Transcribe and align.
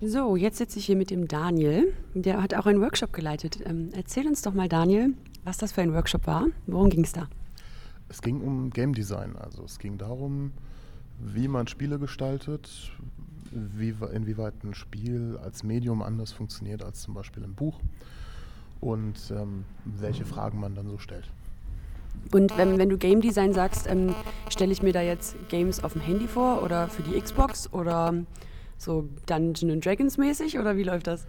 So, 0.00 0.36
jetzt 0.36 0.58
sitze 0.58 0.78
ich 0.78 0.86
hier 0.86 0.94
mit 0.94 1.10
dem 1.10 1.26
Daniel. 1.26 1.92
Der 2.14 2.40
hat 2.40 2.54
auch 2.54 2.66
einen 2.66 2.80
Workshop 2.80 3.12
geleitet. 3.12 3.58
Ähm, 3.64 3.90
erzähl 3.92 4.28
uns 4.28 4.42
doch 4.42 4.54
mal, 4.54 4.68
Daniel, 4.68 5.14
was 5.42 5.58
das 5.58 5.72
für 5.72 5.82
ein 5.82 5.92
Workshop 5.92 6.28
war. 6.28 6.46
Worum 6.68 6.88
ging 6.88 7.02
es 7.02 7.12
da? 7.12 7.28
Es 8.08 8.22
ging 8.22 8.40
um 8.40 8.70
Game 8.70 8.94
Design. 8.94 9.34
Also 9.34 9.64
es 9.64 9.80
ging 9.80 9.98
darum, 9.98 10.52
wie 11.18 11.48
man 11.48 11.66
Spiele 11.66 11.98
gestaltet, 11.98 12.92
wie, 13.50 13.92
inwieweit 14.12 14.54
ein 14.62 14.72
Spiel 14.72 15.36
als 15.42 15.64
Medium 15.64 16.00
anders 16.00 16.30
funktioniert 16.30 16.84
als 16.84 17.02
zum 17.02 17.14
Beispiel 17.14 17.42
ein 17.42 17.54
Buch 17.54 17.80
und 18.80 19.16
ähm, 19.32 19.64
welche 19.84 20.24
Fragen 20.24 20.60
man 20.60 20.76
dann 20.76 20.88
so 20.88 20.98
stellt. 20.98 21.28
Und 22.30 22.56
wenn, 22.56 22.78
wenn 22.78 22.88
du 22.88 22.98
Game 22.98 23.20
Design 23.20 23.52
sagst, 23.52 23.88
ähm, 23.88 24.14
stelle 24.48 24.70
ich 24.70 24.80
mir 24.80 24.92
da 24.92 25.02
jetzt 25.02 25.34
Games 25.48 25.82
auf 25.82 25.94
dem 25.94 26.02
Handy 26.02 26.28
vor 26.28 26.62
oder 26.62 26.86
für 26.86 27.02
die 27.02 27.20
Xbox 27.20 27.72
oder 27.72 28.14
so 28.78 29.08
Dungeons 29.26 29.84
Dragons 29.84 30.16
mäßig 30.16 30.58
oder 30.58 30.76
wie 30.76 30.84
läuft 30.84 31.06
das? 31.06 31.26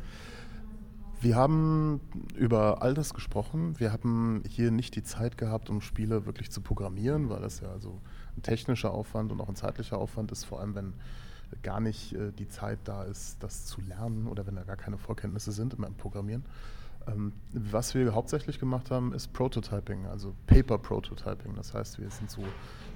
Wir 1.21 1.35
haben 1.35 1.99
über 2.35 2.81
all 2.81 2.93
das 2.93 3.13
gesprochen. 3.13 3.77
Wir 3.77 3.91
haben 3.91 4.41
hier 4.47 4.71
nicht 4.71 4.95
die 4.95 5.03
Zeit 5.03 5.37
gehabt, 5.37 5.69
um 5.69 5.81
Spiele 5.81 6.25
wirklich 6.25 6.49
zu 6.49 6.61
programmieren, 6.61 7.29
weil 7.29 7.41
das 7.41 7.59
ja 7.59 7.69
also 7.69 7.99
ein 8.37 8.41
technischer 8.41 8.91
Aufwand 8.91 9.33
und 9.33 9.41
auch 9.41 9.49
ein 9.49 9.55
zeitlicher 9.55 9.97
Aufwand 9.97 10.31
ist, 10.31 10.45
vor 10.45 10.61
allem 10.61 10.75
wenn 10.75 10.93
gar 11.61 11.81
nicht 11.81 12.13
äh, 12.13 12.31
die 12.31 12.47
Zeit 12.47 12.79
da 12.85 13.03
ist, 13.03 13.37
das 13.41 13.65
zu 13.65 13.81
lernen 13.81 14.27
oder 14.27 14.47
wenn 14.47 14.55
da 14.55 14.63
gar 14.63 14.77
keine 14.77 14.97
Vorkenntnisse 14.97 15.51
sind 15.51 15.73
im 15.73 15.93
Programmieren. 15.95 16.45
Ähm, 17.09 17.33
was 17.53 17.95
wir 17.95 18.13
hauptsächlich 18.13 18.59
gemacht 18.59 18.91
haben, 18.91 19.13
ist 19.13 19.33
Prototyping, 19.33 20.05
also 20.05 20.35
Paper 20.47 20.77
Prototyping. 20.77 21.55
Das 21.55 21.73
heißt, 21.73 21.99
wir 21.99 22.09
sind 22.09 22.29
so 22.29 22.43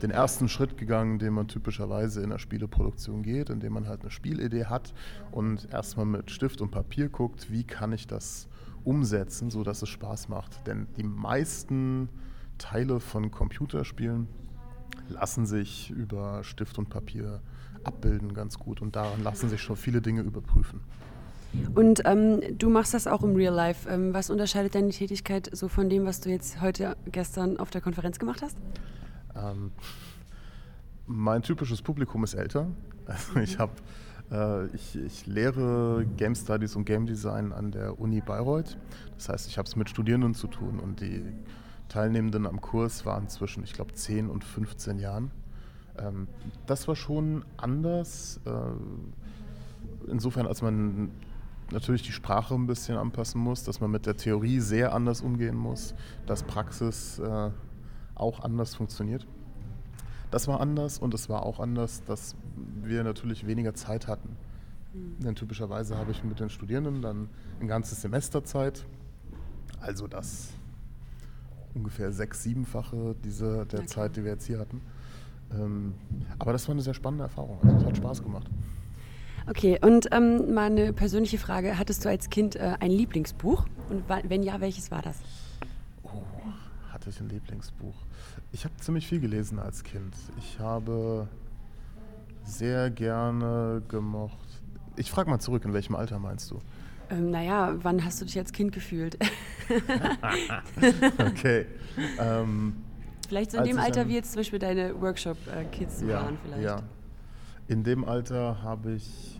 den 0.02 0.12
ersten 0.12 0.50
Schritt 0.50 0.78
gegangen, 0.78 1.20
den 1.20 1.34
man 1.34 1.48
typischerweise 1.48 2.22
in 2.22 2.30
der 2.30 2.40
Spieleproduktion 2.40 3.24
geht, 3.24 3.50
indem 3.50 3.74
man 3.74 3.88
halt 3.88 4.02
eine 4.02 4.12
Spielidee 4.12 4.66
hat 4.66 4.94
und 5.32 5.72
erstmal 5.72 6.06
mit 6.06 6.32
Stift 6.32 6.62
und 6.62 6.72
Papier 6.72 7.10
guckt, 7.10 7.52
wie 7.52 7.64
kann 7.64 7.94
ich 7.94 8.08
das 8.08 8.48
umsetzen, 8.84 9.50
sodass 9.50 9.82
es 9.82 9.90
Spaß 9.90 10.30
macht. 10.30 10.68
Denn 10.68 10.88
die 10.98 11.04
meisten 11.04 12.10
Teile 12.58 13.00
von 13.00 13.32
Computerspielen 13.32 14.28
lassen 15.10 15.46
sich 15.46 15.90
über 15.90 16.44
Stift 16.44 16.78
und 16.78 16.90
Papier 16.90 17.42
abbilden 17.84 18.34
ganz 18.34 18.58
gut 18.60 18.82
und 18.82 18.96
daran 18.96 19.24
lassen 19.24 19.50
sich 19.50 19.62
schon 19.62 19.76
viele 19.76 20.02
Dinge 20.02 20.22
überprüfen. 20.22 20.82
Und 21.76 22.02
ähm, 22.06 22.42
du 22.58 22.70
machst 22.70 22.94
das 22.94 23.08
auch 23.08 23.24
im 23.24 23.36
Real 23.36 23.54
Life. 23.54 23.90
Ähm, 23.90 24.14
was 24.14 24.30
unterscheidet 24.30 24.76
deine 24.76 24.90
Tätigkeit 24.90 25.50
so 25.52 25.68
von 25.68 25.90
dem, 25.90 26.06
was 26.06 26.20
du 26.20 26.30
jetzt 26.30 26.62
heute, 26.62 26.96
gestern 27.12 27.58
auf 27.58 27.70
der 27.70 27.82
Konferenz 27.82 28.20
gemacht 28.20 28.42
hast? 28.42 28.58
Ähm, 29.36 29.72
mein 31.06 31.42
typisches 31.42 31.82
Publikum 31.82 32.24
ist 32.24 32.34
älter. 32.34 32.68
Also 33.06 33.40
ich 33.42 33.60
habe 33.60 33.74
äh, 34.32 34.68
ich, 34.68 34.96
ich, 34.96 35.26
lehre 35.26 36.06
Game 36.18 36.36
Studies 36.36 36.76
und 36.76 36.86
Game 36.86 37.06
Design 37.06 37.52
an 37.52 37.72
der 37.72 38.00
Uni 38.00 38.22
Bayreuth. 38.22 38.78
Das 39.18 39.30
heißt, 39.30 39.48
ich 39.48 39.58
habe 39.58 39.68
es 39.68 39.76
mit 39.76 39.90
Studierenden 39.90 40.34
zu 40.34 40.48
tun 40.48 40.80
und 40.80 41.02
die 41.02 41.24
Teilnehmenden 41.90 42.48
am 42.48 42.62
Kurs 42.62 43.06
waren 43.06 43.28
zwischen, 43.28 43.64
ich 43.64 43.74
glaube, 43.74 43.94
10 43.94 44.30
und 44.30 44.44
15 44.44 45.00
Jahren. 45.00 45.32
Ähm, 45.98 46.28
das 46.66 46.88
war 46.88 46.96
schon 46.96 47.46
anders. 47.58 48.40
Äh, 48.46 50.10
insofern, 50.10 50.48
als 50.48 50.62
man 50.62 51.12
natürlich 51.74 52.04
die 52.04 52.12
Sprache 52.12 52.54
ein 52.56 52.68
bisschen 52.68 52.98
anpassen 52.98 53.42
muss, 53.42 53.64
dass 53.64 53.82
man 53.82 53.92
mit 53.92 54.06
der 54.06 54.16
Theorie 54.16 54.60
sehr 54.60 54.94
anders 54.94 55.22
umgehen 55.22 55.56
muss, 55.56 55.94
dass 56.26 56.44
Praxis 56.44 57.20
äh, 57.20 57.50
auch 58.16 58.40
anders 58.42 58.76
funktioniert. 58.76 59.28
Das 60.32 60.48
war 60.48 60.62
anders 60.62 61.00
und 61.00 61.14
es 61.14 61.30
war 61.30 61.44
auch 61.44 61.60
anders, 61.60 62.04
dass 62.06 62.36
wir 62.56 63.04
natürlich 63.04 63.46
weniger 63.46 63.74
Zeit 63.74 64.08
hatten. 64.08 64.38
Mhm. 64.94 65.24
Denn 65.24 65.36
typischerweise 65.36 65.98
habe 65.98 66.12
ich 66.12 66.24
mit 66.24 66.40
den 66.40 66.50
Studierenden 66.50 67.02
dann 67.02 67.30
ein 67.60 67.68
ganzes 67.68 68.02
Semester 68.02 68.44
Zeit, 68.44 68.86
also 69.82 70.08
das 70.08 70.50
ungefähr 71.74 72.12
sechs-, 72.12 72.44
siebenfache 72.44 73.16
dieser, 73.24 73.66
der 73.66 73.80
okay. 73.80 73.88
Zeit, 73.88 74.16
die 74.16 74.24
wir 74.24 74.32
jetzt 74.32 74.46
hier 74.46 74.60
hatten. 74.60 74.82
Ähm, 75.52 75.94
aber 76.40 76.54
das 76.54 76.68
war 76.68 76.74
eine 76.74 76.82
sehr 76.82 76.94
spannende 76.94 77.26
Erfahrung. 77.26 77.60
Also 77.64 77.78
es 77.78 77.86
hat 77.86 77.98
Spaß 77.98 78.24
gemacht. 78.24 78.50
Okay, 79.46 79.78
und 79.82 80.08
ähm, 80.12 80.54
mal 80.54 80.68
eine 80.68 80.94
persönliche 80.94 81.38
Frage. 81.38 81.78
Hattest 81.78 82.06
du 82.06 82.10
als 82.10 82.30
Kind 82.30 82.56
äh, 82.56 82.76
ein 82.80 82.92
Lieblingsbuch? 82.92 83.66
Und 83.90 84.04
wenn 84.08 84.44
ja, 84.44 84.62
welches 84.62 84.90
war 84.90 85.02
das? 85.02 85.18
Oh, 86.04 86.22
hatte 86.92 87.10
ich 87.10 87.20
ein 87.20 87.30
Lieblingsbuch? 87.30 87.96
Ich 88.54 88.64
habe 88.64 88.76
ziemlich 88.78 89.08
viel 89.08 89.20
gelesen 89.20 89.60
als 89.60 89.84
Kind. 89.84 90.16
Ich 90.38 90.60
habe 90.60 91.28
sehr 92.46 92.90
gerne 92.90 93.82
gemocht. 93.88 94.38
Ich 94.96 95.12
frage 95.12 95.30
mal 95.30 95.40
zurück, 95.40 95.66
in 95.66 95.74
welchem 95.74 95.96
Alter 95.96 96.20
meinst 96.20 96.52
du? 96.52 96.60
Ähm, 97.10 97.32
naja, 97.32 97.76
wann 97.82 98.06
hast 98.06 98.22
du 98.22 98.26
dich 98.26 98.38
als 98.38 98.52
Kind 98.54 98.72
gefühlt? 98.72 99.18
okay. 101.20 101.66
Ähm, 102.18 102.74
vielleicht 103.30 103.52
so 103.52 103.60
in 103.60 103.66
dem 103.66 103.78
Alter, 103.78 104.08
wie 104.08 104.16
jetzt 104.16 104.32
zum 104.32 104.40
Beispiel 104.40 104.58
deine 104.58 105.00
Workshop-Kids 105.00 106.02
ja, 106.02 106.24
waren, 106.24 106.40
vielleicht. 106.44 106.64
Ja. 106.64 106.82
In 107.68 107.84
dem 107.84 108.04
Alter 108.06 108.62
habe 108.62 108.94
ich, 108.94 109.40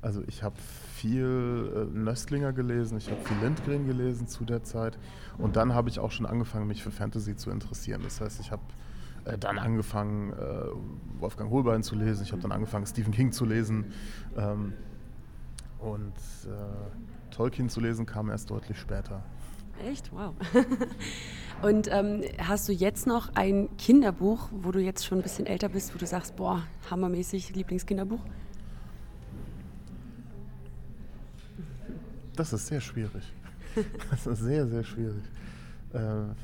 also 0.00 0.22
ich 0.26 0.42
habe 0.42 0.56
viel 0.94 1.88
äh, 1.94 1.98
Nöstlinger 1.98 2.52
gelesen, 2.52 2.96
ich 2.96 3.10
habe 3.10 3.20
viel 3.22 3.36
Lindgren 3.42 3.86
gelesen 3.86 4.28
zu 4.28 4.44
der 4.44 4.62
Zeit 4.62 4.98
und 5.36 5.56
dann 5.56 5.74
habe 5.74 5.88
ich 5.88 5.98
auch 5.98 6.10
schon 6.10 6.26
angefangen, 6.26 6.66
mich 6.66 6.82
für 6.82 6.90
Fantasy 6.90 7.36
zu 7.36 7.50
interessieren. 7.50 8.00
Das 8.02 8.20
heißt, 8.20 8.40
ich 8.40 8.50
habe 8.50 8.62
äh, 9.24 9.36
dann 9.36 9.58
angefangen, 9.58 10.32
äh, 10.32 11.20
Wolfgang 11.20 11.50
Holbein 11.50 11.82
zu 11.82 11.96
lesen, 11.96 12.22
ich 12.22 12.32
habe 12.32 12.40
dann 12.40 12.52
angefangen, 12.52 12.86
Stephen 12.86 13.12
King 13.12 13.32
zu 13.32 13.44
lesen 13.44 13.92
ähm, 14.36 14.72
und 15.80 16.14
äh, 16.46 17.30
Tolkien 17.30 17.68
zu 17.68 17.80
lesen 17.80 18.06
kam 18.06 18.30
erst 18.30 18.50
deutlich 18.50 18.78
später. 18.78 19.22
Echt? 19.90 20.12
Wow. 20.12 20.34
Und 21.62 21.88
ähm, 21.90 22.22
hast 22.38 22.68
du 22.68 22.72
jetzt 22.72 23.06
noch 23.06 23.34
ein 23.34 23.68
Kinderbuch, 23.76 24.48
wo 24.50 24.72
du 24.72 24.80
jetzt 24.80 25.04
schon 25.04 25.18
ein 25.18 25.22
bisschen 25.22 25.46
älter 25.46 25.68
bist, 25.68 25.94
wo 25.94 25.98
du 25.98 26.06
sagst, 26.06 26.36
boah, 26.36 26.62
hammermäßig 26.90 27.54
Lieblingskinderbuch? 27.54 28.20
Das 32.36 32.52
ist 32.52 32.66
sehr 32.66 32.80
schwierig. 32.80 33.24
Das 34.10 34.26
ist 34.26 34.40
sehr, 34.40 34.66
sehr 34.66 34.84
schwierig. 34.84 35.22
Äh, 35.94 36.34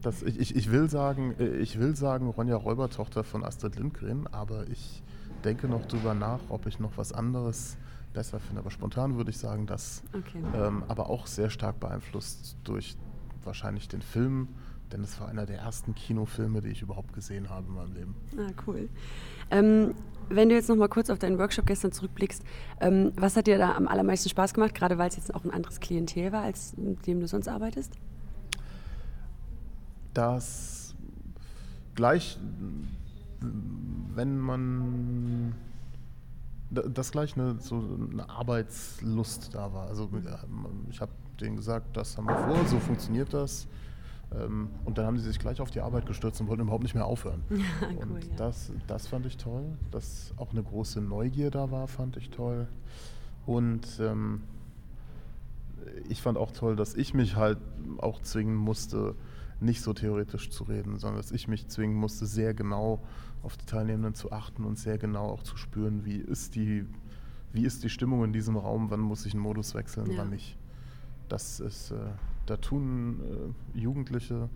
das, 0.00 0.22
ich, 0.22 0.38
ich, 0.38 0.56
ich, 0.56 0.70
will 0.70 0.88
sagen, 0.88 1.34
ich 1.60 1.78
will 1.78 1.94
sagen 1.94 2.28
Ronja 2.28 2.56
Räubertochter 2.56 3.24
von 3.24 3.44
Astrid 3.44 3.76
Lindgren, 3.76 4.26
aber 4.28 4.66
ich 4.68 5.02
denke 5.44 5.68
noch 5.68 5.84
drüber 5.84 6.14
nach, 6.14 6.40
ob 6.48 6.64
ich 6.66 6.80
noch 6.80 6.96
was 6.96 7.12
anderes 7.12 7.76
besser 8.16 8.40
finde. 8.40 8.60
Aber 8.60 8.70
spontan 8.70 9.16
würde 9.16 9.30
ich 9.30 9.38
sagen, 9.38 9.66
das. 9.66 10.02
Okay. 10.12 10.42
Ähm, 10.54 10.82
aber 10.88 11.10
auch 11.10 11.26
sehr 11.26 11.50
stark 11.50 11.78
beeinflusst 11.78 12.56
durch 12.64 12.96
wahrscheinlich 13.44 13.88
den 13.88 14.02
Film, 14.02 14.48
denn 14.90 15.02
es 15.04 15.20
war 15.20 15.28
einer 15.28 15.46
der 15.46 15.58
ersten 15.58 15.94
Kinofilme, 15.94 16.62
die 16.62 16.70
ich 16.70 16.82
überhaupt 16.82 17.12
gesehen 17.12 17.50
habe 17.50 17.68
in 17.68 17.74
meinem 17.74 17.92
Leben. 17.92 18.14
Ah, 18.38 18.50
cool. 18.66 18.88
Ähm, 19.50 19.94
wenn 20.28 20.48
du 20.48 20.54
jetzt 20.56 20.68
noch 20.68 20.76
mal 20.76 20.88
kurz 20.88 21.10
auf 21.10 21.18
deinen 21.18 21.38
Workshop 21.38 21.66
gestern 21.66 21.92
zurückblickst, 21.92 22.42
ähm, 22.80 23.12
was 23.16 23.36
hat 23.36 23.46
dir 23.46 23.58
da 23.58 23.76
am 23.76 23.86
allermeisten 23.86 24.30
Spaß 24.30 24.54
gemacht, 24.54 24.74
gerade 24.74 24.98
weil 24.98 25.08
es 25.08 25.16
jetzt 25.16 25.34
auch 25.34 25.44
ein 25.44 25.50
anderes 25.50 25.78
Klientel 25.78 26.32
war, 26.32 26.42
als 26.42 26.76
mit 26.76 27.06
dem 27.06 27.20
du 27.20 27.28
sonst 27.28 27.48
arbeitest? 27.48 27.92
Das 30.14 30.94
gleich, 31.94 32.38
wenn 33.40 34.38
man 34.38 35.54
dass 36.70 37.12
gleich 37.12 37.36
eine, 37.36 37.60
so 37.60 37.76
eine 38.12 38.28
Arbeitslust 38.28 39.54
da 39.54 39.72
war. 39.72 39.86
Also 39.86 40.08
ich 40.90 41.00
habe 41.00 41.12
denen 41.40 41.56
gesagt, 41.56 41.96
das 41.96 42.16
haben 42.16 42.26
wir 42.26 42.36
vor, 42.36 42.66
so 42.66 42.78
funktioniert 42.78 43.32
das. 43.32 43.68
Ähm, 44.34 44.70
und 44.84 44.98
dann 44.98 45.06
haben 45.06 45.18
sie 45.18 45.24
sich 45.24 45.38
gleich 45.38 45.60
auf 45.60 45.70
die 45.70 45.80
Arbeit 45.80 46.06
gestürzt 46.06 46.40
und 46.40 46.48
wollten 46.48 46.62
überhaupt 46.62 46.82
nicht 46.82 46.94
mehr 46.94 47.06
aufhören. 47.06 47.42
cool, 47.50 47.96
und 48.00 48.24
ja. 48.24 48.30
das, 48.36 48.72
das 48.86 49.06
fand 49.06 49.26
ich 49.26 49.36
toll. 49.36 49.64
Dass 49.90 50.32
auch 50.36 50.50
eine 50.50 50.62
große 50.62 51.00
Neugier 51.00 51.50
da 51.50 51.70
war, 51.70 51.86
fand 51.86 52.16
ich 52.16 52.30
toll. 52.30 52.66
Und 53.46 53.86
ähm, 54.00 54.42
ich 56.08 56.20
fand 56.22 56.38
auch 56.38 56.50
toll, 56.50 56.74
dass 56.74 56.94
ich 56.94 57.14
mich 57.14 57.36
halt 57.36 57.58
auch 57.98 58.20
zwingen 58.20 58.56
musste, 58.56 59.14
nicht 59.60 59.82
so 59.82 59.92
theoretisch 59.92 60.50
zu 60.50 60.64
reden, 60.64 60.98
sondern 60.98 61.20
dass 61.20 61.32
ich 61.32 61.48
mich 61.48 61.68
zwingen 61.68 61.96
musste, 61.96 62.26
sehr 62.26 62.54
genau 62.54 63.02
auf 63.42 63.56
die 63.56 63.66
Teilnehmenden 63.66 64.14
zu 64.14 64.32
achten 64.32 64.64
und 64.64 64.78
sehr 64.78 64.98
genau 64.98 65.26
auch 65.28 65.42
zu 65.42 65.56
spüren, 65.56 66.04
wie 66.04 66.16
ist 66.16 66.54
die, 66.54 66.84
wie 67.52 67.64
ist 67.64 67.82
die 67.84 67.90
Stimmung 67.90 68.24
in 68.24 68.32
diesem 68.32 68.56
Raum, 68.56 68.90
wann 68.90 69.00
muss 69.00 69.24
ich 69.24 69.32
einen 69.32 69.42
Modus 69.42 69.74
wechseln, 69.74 70.10
ja. 70.10 70.18
wann 70.18 70.30
nicht. 70.30 70.56
Das 71.28 71.60
ist, 71.60 71.90
äh, 71.90 71.96
da 72.46 72.56
tun 72.56 73.54
äh, 73.74 73.78
Jugendliche 73.78 74.48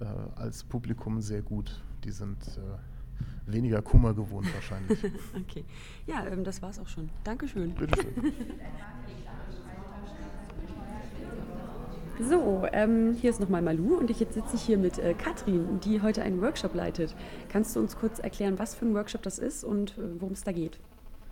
äh, 0.00 0.04
als 0.36 0.64
Publikum 0.64 1.20
sehr 1.20 1.42
gut. 1.42 1.82
Die 2.04 2.10
sind 2.10 2.38
äh, 2.58 3.50
weniger 3.52 3.82
Kummer 3.82 4.14
gewohnt 4.14 4.52
wahrscheinlich. 4.54 4.98
okay. 5.36 5.64
Ja, 6.06 6.26
ähm, 6.26 6.44
das 6.44 6.62
war's 6.62 6.78
auch 6.78 6.88
schon. 6.88 7.08
Dankeschön. 7.24 7.74
Bitteschön. 7.74 8.14
So, 12.20 12.64
ähm, 12.72 13.14
hier 13.14 13.30
ist 13.30 13.40
nochmal 13.40 13.60
Malu 13.60 13.96
und 13.96 14.08
ich 14.08 14.20
jetzt 14.20 14.34
sitze 14.34 14.54
ich 14.54 14.62
hier 14.62 14.78
mit 14.78 14.98
äh, 14.98 15.14
Katrin, 15.14 15.80
die 15.80 16.00
heute 16.00 16.22
einen 16.22 16.40
Workshop 16.40 16.72
leitet. 16.72 17.12
Kannst 17.48 17.74
du 17.74 17.80
uns 17.80 17.96
kurz 17.96 18.20
erklären, 18.20 18.56
was 18.56 18.76
für 18.76 18.86
ein 18.86 18.94
Workshop 18.94 19.22
das 19.22 19.40
ist 19.40 19.64
und 19.64 19.98
äh, 19.98 20.20
worum 20.20 20.32
es 20.32 20.44
da 20.44 20.52
geht? 20.52 20.78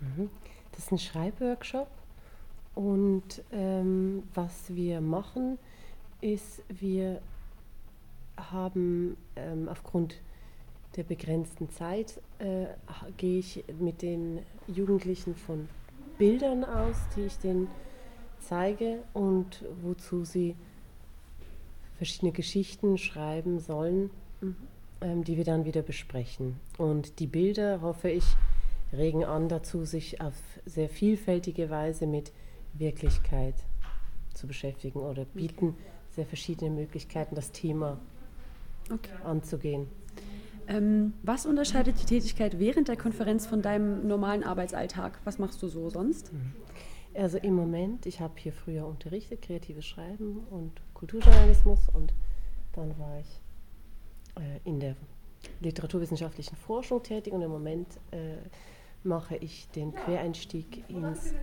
Mhm. 0.00 0.28
Das 0.72 0.80
ist 0.80 0.92
ein 0.92 0.98
Schreibworkshop 0.98 1.86
und 2.74 3.44
ähm, 3.52 4.24
was 4.34 4.74
wir 4.74 5.00
machen, 5.00 5.58
ist, 6.20 6.64
wir 6.68 7.22
haben 8.36 9.16
ähm, 9.36 9.68
aufgrund 9.68 10.16
der 10.96 11.04
begrenzten 11.04 11.70
Zeit, 11.70 12.20
äh, 12.40 12.66
gehe 13.18 13.38
ich 13.38 13.64
mit 13.78 14.02
den 14.02 14.40
Jugendlichen 14.66 15.36
von 15.36 15.68
Bildern 16.18 16.64
aus, 16.64 16.96
die 17.14 17.22
ich 17.22 17.38
denen 17.38 17.68
zeige 18.40 19.04
und 19.12 19.64
wozu 19.80 20.24
sie 20.24 20.56
verschiedene 22.02 22.32
Geschichten 22.32 22.98
schreiben 22.98 23.60
sollen, 23.60 24.10
mhm. 24.40 24.56
ähm, 25.02 25.22
die 25.22 25.36
wir 25.36 25.44
dann 25.44 25.64
wieder 25.64 25.82
besprechen. 25.82 26.56
Und 26.76 27.20
die 27.20 27.28
Bilder, 27.28 27.80
hoffe 27.80 28.10
ich, 28.10 28.24
regen 28.92 29.24
an 29.24 29.48
dazu, 29.48 29.84
sich 29.84 30.20
auf 30.20 30.34
sehr 30.66 30.88
vielfältige 30.88 31.70
Weise 31.70 32.08
mit 32.08 32.32
Wirklichkeit 32.72 33.54
zu 34.34 34.48
beschäftigen 34.48 34.98
oder 34.98 35.24
bieten 35.26 35.76
sehr 36.10 36.26
verschiedene 36.26 36.70
Möglichkeiten, 36.70 37.36
das 37.36 37.52
Thema 37.52 38.00
okay. 38.90 39.12
anzugehen. 39.22 39.86
Ähm, 40.66 41.12
was 41.22 41.46
unterscheidet 41.46 42.02
die 42.02 42.06
Tätigkeit 42.06 42.58
während 42.58 42.88
der 42.88 42.96
Konferenz 42.96 43.46
von 43.46 43.62
deinem 43.62 44.08
normalen 44.08 44.42
Arbeitsalltag? 44.42 45.20
Was 45.22 45.38
machst 45.38 45.62
du 45.62 45.68
so 45.68 45.88
sonst? 45.88 46.32
Mhm. 46.32 46.52
Also 47.14 47.38
im 47.38 47.54
Moment, 47.54 48.06
ich 48.06 48.20
habe 48.20 48.34
hier 48.38 48.52
früher 48.52 48.88
unterrichtet, 48.88 49.42
kreatives 49.42 49.86
Schreiben 49.86 50.40
und 50.50 50.72
Kulturjournalismus 51.02 51.80
und 51.94 52.14
dann 52.74 52.96
war 52.96 53.18
ich 53.18 53.40
äh, 54.40 54.60
in 54.68 54.78
der 54.78 54.94
literaturwissenschaftlichen 55.58 56.54
Forschung 56.54 57.02
tätig 57.02 57.32
und 57.32 57.42
im 57.42 57.50
Moment 57.50 57.88
äh, 58.12 58.36
mache 59.02 59.34
ich 59.34 59.68
den 59.70 59.92
Quereinstieg 59.92 60.88
ins 60.88 61.34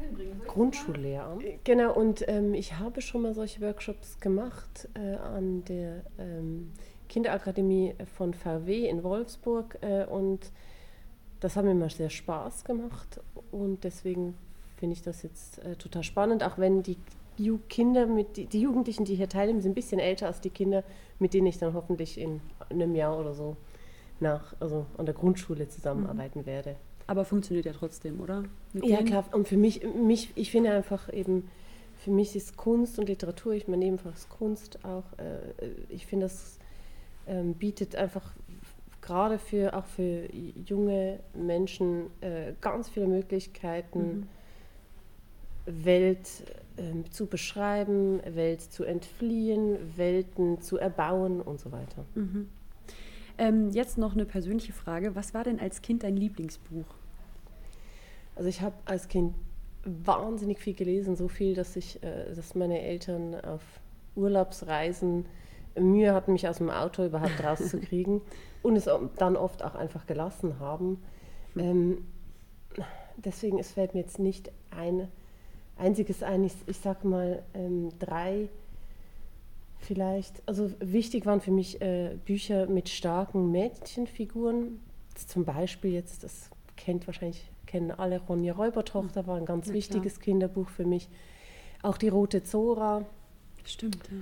Grundschullehramt. 0.47 1.43
Genau, 1.65 1.93
und 1.93 2.25
ähm, 2.29 2.53
ich 2.53 2.79
habe 2.79 3.01
schon 3.01 3.23
mal 3.23 3.33
solche 3.33 3.59
Workshops 3.59 4.21
gemacht 4.21 4.87
äh, 4.93 5.15
an 5.15 5.65
der 5.65 6.03
ähm, 6.17 6.71
Kinderakademie 7.09 7.95
von 8.15 8.33
VW 8.33 8.87
in 8.87 9.03
Wolfsburg 9.03 9.77
äh, 9.81 10.05
und 10.05 10.53
das 11.41 11.57
hat 11.57 11.65
mir 11.65 11.71
immer 11.71 11.89
sehr 11.89 12.09
Spaß 12.09 12.63
gemacht 12.63 13.19
und 13.51 13.83
deswegen 13.83 14.37
finde 14.77 14.93
ich 14.93 15.01
das 15.01 15.21
jetzt 15.23 15.59
äh, 15.65 15.75
total 15.75 16.03
spannend, 16.03 16.43
auch 16.45 16.57
wenn 16.57 16.81
die 16.81 16.95
Ju 17.39 17.59
Kinder, 17.69 18.05
mit, 18.05 18.37
die, 18.37 18.45
die, 18.45 18.61
Jugendlichen, 18.61 19.05
die 19.05 19.15
hier 19.15 19.29
teilnehmen, 19.29 19.61
sind 19.61 19.71
ein 19.71 19.75
bisschen 19.75 19.99
älter 19.99 20.27
als 20.27 20.41
die 20.41 20.49
Kinder, 20.49 20.83
mit 21.19 21.33
denen 21.33 21.47
ich 21.47 21.57
dann 21.57 21.73
hoffentlich 21.73 22.19
in 22.19 22.41
einem 22.69 22.95
Jahr 22.95 23.17
oder 23.17 23.33
so 23.33 23.55
nach, 24.19 24.53
also 24.59 24.85
an 24.97 25.05
der 25.05 25.15
Grundschule 25.15 25.67
zusammenarbeiten 25.67 26.41
mhm. 26.41 26.45
werde. 26.45 26.75
Aber 27.07 27.25
funktioniert 27.25 27.65
ja 27.65 27.73
trotzdem, 27.73 28.19
oder? 28.19 28.43
Mit 28.73 28.85
ja, 28.85 28.97
denen? 28.97 29.07
klar. 29.07 29.25
Und 29.31 29.47
für 29.47 29.57
mich, 29.57 29.81
mich, 29.95 30.31
ich 30.35 30.51
finde 30.51 30.71
einfach 30.71 31.11
eben, 31.11 31.49
für 31.95 32.11
mich 32.11 32.35
ist 32.35 32.55
Kunst 32.55 32.99
und 32.99 33.07
Literatur, 33.07 33.53
ich 33.53 33.67
meine 33.67 33.85
ebenfalls 33.85 34.29
Kunst 34.29 34.83
auch, 34.85 35.05
äh, 35.17 35.69
ich 35.89 36.05
finde, 36.05 36.25
das 36.25 36.59
ähm, 37.27 37.53
bietet 37.53 37.95
einfach 37.95 38.31
gerade 39.01 39.39
für 39.39 39.75
auch 39.75 39.85
für 39.85 40.27
junge 40.33 41.19
Menschen 41.33 42.11
äh, 42.21 42.53
ganz 42.61 42.89
viele 42.89 43.07
Möglichkeiten. 43.07 43.99
Mhm 43.99 44.27
Welt 45.69 46.43
äh, 46.79 47.09
zu 47.09 47.27
beschreiben, 47.27 48.21
Welt 48.23 48.61
zu 48.61 48.83
entfliehen, 48.83 49.77
Welten 49.97 50.61
zu 50.61 50.77
erbauen 50.77 51.41
und 51.41 51.59
so 51.59 51.71
weiter. 51.71 52.05
Mhm. 52.15 52.49
Ähm, 53.37 53.69
jetzt 53.69 53.97
noch 53.97 54.13
eine 54.13 54.25
persönliche 54.25 54.73
Frage. 54.73 55.15
Was 55.15 55.33
war 55.33 55.43
denn 55.43 55.59
als 55.59 55.81
Kind 55.81 56.03
dein 56.03 56.15
Lieblingsbuch? 56.17 56.85
Also 58.35 58.49
ich 58.49 58.61
habe 58.61 58.75
als 58.85 59.07
Kind 59.07 59.33
wahnsinnig 59.83 60.59
viel 60.59 60.73
gelesen, 60.73 61.15
so 61.15 61.27
viel, 61.27 61.55
dass 61.55 61.75
ich, 61.75 62.01
äh, 62.03 62.33
dass 62.33 62.55
meine 62.55 62.81
Eltern 62.81 63.35
auf 63.35 63.61
Urlaubsreisen 64.15 65.25
Mühe 65.77 66.13
hatten, 66.13 66.33
mich 66.33 66.47
aus 66.47 66.57
dem 66.57 66.69
Auto 66.69 67.05
überhaupt 67.05 67.43
rauszukriegen 67.43 68.21
und 68.61 68.75
es 68.75 68.89
dann 69.17 69.35
oft 69.35 69.63
auch 69.63 69.75
einfach 69.75 70.05
gelassen 70.05 70.59
haben. 70.59 71.01
Hm. 71.53 71.63
Ähm, 71.63 71.97
deswegen, 73.17 73.59
es 73.59 73.71
fällt 73.71 73.93
mir 73.93 74.01
jetzt 74.01 74.19
nicht 74.19 74.51
ein, 74.71 75.07
einziges 75.79 76.23
ein, 76.23 76.43
ich, 76.43 76.53
ich 76.67 76.77
sag 76.77 77.03
mal 77.03 77.43
ähm, 77.53 77.89
drei 77.99 78.49
vielleicht, 79.79 80.43
also 80.45 80.71
wichtig 80.79 81.25
waren 81.25 81.41
für 81.41 81.51
mich 81.51 81.81
äh, 81.81 82.17
Bücher 82.25 82.67
mit 82.67 82.89
starken 82.89 83.51
Mädchenfiguren, 83.51 84.79
zum 85.15 85.45
Beispiel 85.45 85.91
jetzt, 85.91 86.23
das 86.23 86.49
kennt 86.75 87.07
wahrscheinlich, 87.07 87.49
kennen 87.65 87.91
alle, 87.91 88.19
Ronja 88.19 88.53
Räubertochter 88.53 89.27
war 89.27 89.37
ein 89.37 89.45
ganz 89.45 89.67
ja, 89.67 89.73
wichtiges 89.73 90.15
klar. 90.15 90.25
Kinderbuch 90.25 90.69
für 90.69 90.85
mich. 90.85 91.09
Auch 91.81 91.97
die 91.97 92.09
Rote 92.09 92.43
Zora. 92.43 93.05
Stimmt, 93.63 94.09
ja. 94.09 94.17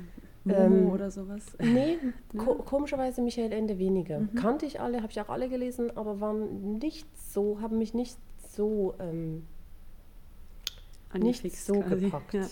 Ähm, 0.54 0.72
Momo 0.72 0.88
ähm, 0.88 0.92
oder 0.92 1.12
sowas? 1.12 1.44
Nee, 1.60 1.98
ko 2.38 2.56
komischerweise 2.56 3.22
Michael 3.22 3.52
Ende 3.52 3.78
weniger. 3.78 4.20
Mhm. 4.20 4.36
Kannte 4.36 4.66
ich 4.66 4.80
alle, 4.80 5.02
habe 5.02 5.12
ich 5.12 5.20
auch 5.20 5.30
alle 5.30 5.50
gelesen, 5.50 5.96
aber 5.96 6.20
waren 6.20 6.78
nicht 6.78 7.06
so, 7.18 7.60
haben 7.62 7.78
mich 7.78 7.94
nicht 7.94 8.18
so 8.56 8.96
ähm, 9.00 9.46
nicht 11.14 11.56
so 11.58 11.82
quasi. 11.82 12.06
gepackt. 12.06 12.34
Ja. 12.34 12.48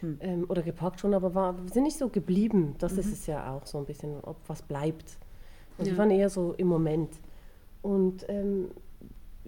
Hm. 0.00 0.18
Ähm, 0.20 0.44
oder 0.48 0.62
gepackt 0.62 1.00
schon, 1.00 1.14
aber 1.14 1.34
war, 1.34 1.54
sind 1.72 1.84
nicht 1.84 1.98
so 1.98 2.08
geblieben. 2.08 2.74
Das 2.78 2.92
mhm. 2.92 2.98
ist 3.00 3.12
es 3.12 3.26
ja 3.26 3.54
auch 3.54 3.66
so 3.66 3.78
ein 3.78 3.86
bisschen, 3.86 4.20
ob 4.22 4.36
was 4.46 4.62
bleibt. 4.62 5.16
Und 5.78 5.86
ja. 5.86 5.92
die 5.92 5.98
waren 5.98 6.10
eher 6.10 6.30
so 6.30 6.52
im 6.54 6.66
Moment. 6.66 7.10
Und 7.82 8.26
ähm, 8.28 8.70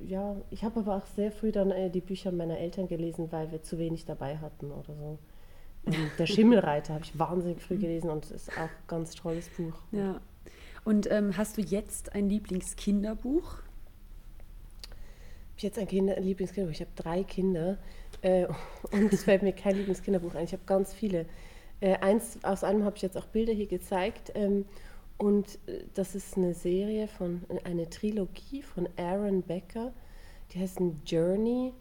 ja, 0.07 0.37
ich 0.51 0.65
habe 0.65 0.81
aber 0.81 0.97
auch 0.97 1.07
sehr 1.07 1.33
früh 1.33 1.53
dann 1.53 1.71
äh, 1.71 1.91
die 1.91 2.01
Bücher 2.01 2.33
meiner 2.33 2.59
Eltern 2.59 2.89
gelesen, 2.89 3.31
weil 3.33 3.51
wir 3.51 3.63
zu 3.63 3.79
wenig 3.79 4.05
dabei 4.05 4.39
hatten 4.39 4.71
oder 4.71 4.95
so. 4.95 5.19
Ähm, 5.87 6.11
der 6.19 6.27
Schimmelreiter 6.27 6.95
habe 6.95 7.05
ich 7.05 7.19
wahnsinnig 7.19 7.61
früh 7.61 7.77
gelesen 7.77 8.11
und 8.11 8.31
ist 8.31 8.51
auch 8.53 8.63
ein 8.63 8.69
ganz 8.87 9.15
tolles 9.15 9.49
Buch. 9.51 9.75
Ja. 9.93 10.21
Und 10.85 11.11
ähm, 11.11 11.37
hast 11.37 11.57
du 11.57 11.63
jetzt 11.63 12.15
ein 12.15 12.29
Lieblingskinderbuch? 12.29 13.59
Habe 15.59 15.67
jetzt 15.67 15.79
ein, 15.79 15.89
Kinder, 15.89 16.17
ein 16.17 16.23
Lieblingskinderbuch. 16.23 16.73
Ich 16.73 16.81
habe 16.81 16.93
drei 16.95 17.25
Kinder. 17.25 17.79
Äh, 18.23 18.47
und 18.93 19.13
es 19.13 19.25
fällt 19.25 19.43
mir 19.43 19.53
kein 19.53 19.77
Lieblingskinderbuch 19.77 20.37
ein. 20.37 20.45
Ich 20.45 20.53
habe 20.53 20.63
ganz 20.67 20.95
viele. 20.95 21.27
Äh, 21.81 21.97
eins, 21.99 22.39
aus 22.45 22.63
einem 22.63 22.85
habe 22.85 22.97
ich 22.97 23.03
jetzt 23.03 23.17
auch 23.17 23.27
Bilder 23.27 23.53
hier 23.53 23.67
gezeigt. 23.67 24.31
Ähm, 24.37 24.67
und 25.17 25.59
äh, 25.67 25.83
das 25.95 26.15
ist 26.15 26.37
eine 26.37 26.55
Serie 26.55 27.09
von, 27.09 27.43
eine 27.65 27.91
Trilogie 27.91 28.63
von 28.63 28.89
Aaron 28.97 29.43
Becker. 29.43 29.93
Die 30.53 30.61
heißt 30.61 30.79
Journey, 31.05 31.73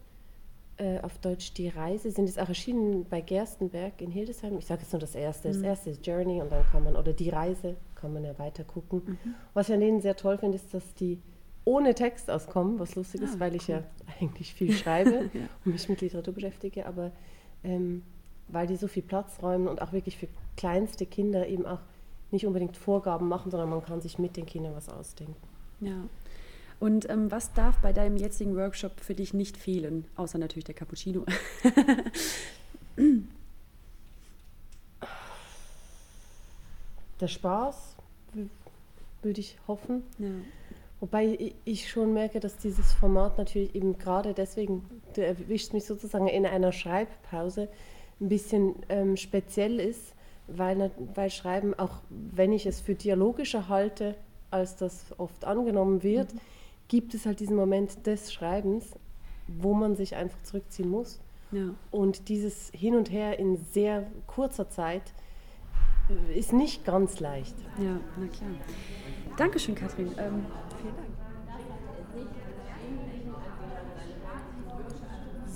äh, 0.78 1.00
auf 1.02 1.20
Deutsch 1.20 1.54
Die 1.54 1.68
Reise. 1.70 2.10
Sind 2.10 2.26
jetzt 2.26 2.40
auch 2.40 2.50
erschienen 2.50 3.06
bei 3.08 3.22
Gerstenberg 3.22 4.02
in 4.02 4.10
Hildesheim. 4.10 4.58
Ich 4.58 4.66
sage 4.66 4.82
jetzt 4.82 4.94
nur 4.94 5.00
das 5.00 5.14
erste. 5.14 5.50
Das 5.50 5.58
mhm. 5.58 5.66
erste 5.66 5.90
ist 5.92 6.06
Journey 6.06 6.42
und 6.42 6.52
dann 6.52 6.66
kann 6.72 6.84
man, 6.84 6.96
oder 6.96 7.14
Die 7.14 7.30
Reise, 7.30 7.76
kann 7.94 8.12
man 8.12 8.24
ja 8.24 8.38
weiter 8.40 8.64
gucken. 8.64 9.04
Mhm. 9.06 9.36
Was 9.54 9.70
ich 9.70 9.76
an 9.76 9.82
denen 9.82 10.02
sehr 10.02 10.16
toll 10.16 10.40
finde, 10.40 10.58
ist, 10.58 10.74
dass 10.74 10.96
die 10.96 11.20
ohne 11.68 11.94
Text 11.96 12.32
auskommen, 12.32 12.80
was 12.80 12.96
lustig 12.96 13.22
ist, 13.22 13.36
ah, 13.36 13.40
weil 13.40 13.54
ich 13.54 13.68
ja 13.68 13.84
eigentlich 14.22 14.54
viel 14.54 14.72
schreibe 14.72 15.30
ja. 15.34 15.42
und 15.66 15.74
mich 15.74 15.90
mit 15.90 16.00
Literatur 16.00 16.34
beschäftige, 16.34 16.86
aber 16.86 17.12
ähm, 17.62 18.04
weil 18.48 18.68
die 18.68 18.78
so 18.78 18.88
viel 18.88 19.04
Platz 19.04 19.44
räumen 19.44 19.68
und 19.68 19.82
auch 19.82 19.92
wirklich 19.92 20.16
für 20.18 20.30
kleinste 20.56 21.06
Kinder 21.06 21.46
eben 21.46 21.66
auch 21.66 21.82
nicht 22.32 22.46
unbedingt 22.46 22.78
Vorgaben 22.78 23.28
machen, 23.28 23.52
sondern 23.52 23.70
man 23.70 23.84
kann 23.84 24.00
sich 24.00 24.18
mit 24.18 24.38
den 24.38 24.46
Kindern 24.46 24.74
was 24.76 24.88
ausdenken. 24.88 25.36
Ja. 25.82 26.06
Und 26.80 27.10
ähm, 27.10 27.32
was 27.32 27.52
darf 27.52 27.80
bei 27.80 27.92
deinem 27.92 28.16
jetzigen 28.16 28.56
Workshop 28.56 29.02
für 29.02 29.14
dich 29.14 29.34
nicht 29.34 29.58
fehlen, 29.58 30.06
außer 30.16 30.38
natürlich 30.38 30.64
der 30.66 30.76
Cappuccino? 30.76 31.26
der 37.20 37.28
Spaß, 37.28 37.98
würde 39.22 39.40
ich 39.42 39.58
hoffen. 39.68 40.04
Ja. 40.18 40.30
Wobei 41.00 41.54
ich 41.64 41.90
schon 41.90 42.14
merke, 42.14 42.40
dass 42.40 42.58
dieses 42.58 42.94
Format 42.94 43.38
natürlich 43.38 43.76
eben 43.76 43.98
gerade 43.98 44.34
deswegen, 44.34 44.84
du 45.14 45.24
erwischst 45.24 45.74
mich 45.74 45.86
sozusagen 45.86 46.28
in 46.28 46.46
einer 46.46 46.72
Schreibpause, 46.72 47.70
ein 48.20 48.30
bisschen 48.30 48.76
ähm, 48.90 49.16
speziell 49.16 49.80
ist, 49.80 50.16
weil, 50.48 50.92
weil 51.14 51.30
Schreiben, 51.30 51.76
auch 51.76 52.02
wenn 52.10 52.52
ich 52.52 52.66
es 52.66 52.82
für 52.82 52.96
dialogischer 52.96 53.70
halte, 53.70 54.16
als 54.50 54.76
das 54.76 55.14
oft 55.20 55.46
angenommen 55.46 56.02
wird, 56.02 56.34
mhm. 56.34 56.40
gibt 56.88 57.14
es 57.14 57.26
halt 57.26 57.42
diesen 57.42 57.56
Moment 57.56 58.08
des 58.08 58.34
Schreibens, 58.34 58.96
wo 59.48 59.74
man 59.74 59.96
sich 59.96 60.16
einfach 60.16 60.42
zurückziehen 60.44 60.90
muss. 60.90 61.20
Ja. 61.52 61.76
Und 61.92 62.28
dieses 62.28 62.72
Hin 62.74 62.96
und 62.96 63.12
Her 63.12 63.38
in 63.38 63.58
sehr 63.58 64.08
kurzer 64.26 64.70
Zeit 64.70 65.14
ist 66.36 66.54
nicht 66.54 66.86
ganz 66.86 67.20
leicht. 67.20 67.56
Ja, 67.82 68.00
na 68.20 68.28
klar. 68.28 68.50
Dankeschön, 69.38 69.76
Kathrin. 69.76 70.12
Ähm, 70.18 70.46
vielen 70.82 70.96
Dank. 70.96 71.08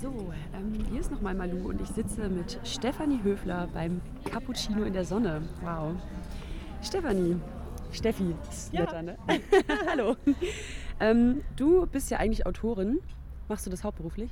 So, 0.00 0.32
ähm, 0.54 0.84
hier 0.90 1.00
ist 1.00 1.10
nochmal 1.12 1.34
Malu 1.34 1.68
und 1.68 1.80
ich 1.80 1.88
sitze 1.88 2.28
mit 2.28 2.58
Stefanie 2.64 3.20
Höfler 3.22 3.68
beim 3.72 4.00
Cappuccino 4.24 4.82
in 4.82 4.92
der 4.92 5.04
Sonne. 5.04 5.42
Wow. 5.62 5.94
Stefanie, 6.82 7.36
Steffi, 7.92 8.34
ist 8.50 8.72
Ja. 8.72 8.80
netter, 8.80 9.02
ne? 9.02 9.16
Hallo. 9.88 10.16
Ähm, 10.98 11.42
du 11.56 11.86
bist 11.86 12.10
ja 12.10 12.18
eigentlich 12.18 12.46
Autorin. 12.46 12.98
Machst 13.48 13.66
du 13.66 13.70
das 13.70 13.84
hauptberuflich? 13.84 14.30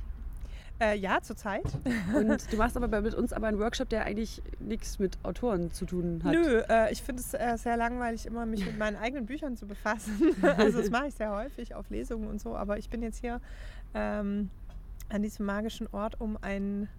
Äh, 0.81 0.97
ja, 0.97 1.21
zurzeit. 1.21 1.63
Und 2.15 2.51
du 2.51 2.57
machst 2.57 2.75
aber 2.75 3.01
mit 3.01 3.13
uns 3.13 3.33
aber 3.33 3.47
einen 3.47 3.59
Workshop, 3.59 3.89
der 3.89 4.05
eigentlich 4.05 4.41
nichts 4.59 4.97
mit 4.97 5.15
Autoren 5.21 5.71
zu 5.71 5.85
tun 5.85 6.21
hat. 6.23 6.33
Nö, 6.33 6.63
äh, 6.67 6.91
ich 6.91 7.03
finde 7.03 7.21
es 7.21 7.35
äh, 7.35 7.55
sehr 7.57 7.77
langweilig, 7.77 8.25
immer 8.25 8.47
mich 8.47 8.65
mit 8.65 8.79
meinen 8.79 8.97
eigenen 8.97 9.27
Büchern 9.27 9.55
zu 9.55 9.67
befassen. 9.67 10.35
also 10.57 10.79
das 10.79 10.89
mache 10.89 11.07
ich 11.07 11.13
sehr 11.13 11.31
häufig 11.31 11.75
auf 11.75 11.87
Lesungen 11.91 12.27
und 12.27 12.41
so, 12.41 12.55
aber 12.55 12.79
ich 12.79 12.89
bin 12.89 13.03
jetzt 13.03 13.19
hier 13.19 13.39
ähm, 13.93 14.49
an 15.09 15.21
diesem 15.21 15.45
magischen 15.45 15.87
Ort, 15.91 16.19
um 16.19 16.37
einen 16.41 16.89